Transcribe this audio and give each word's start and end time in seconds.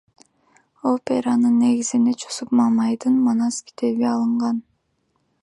Операнын 0.91 1.55
негизине 1.65 2.13
Жусуп 2.23 2.49
Мамайдын 2.61 3.21
Манас 3.27 3.61
китеби 3.69 4.11
алынган. 4.15 4.61